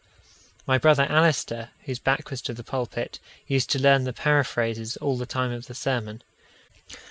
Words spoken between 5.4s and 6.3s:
of the sermon.